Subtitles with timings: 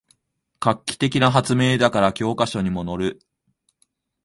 [0.59, 3.19] 画期的な発明だから教科書にものる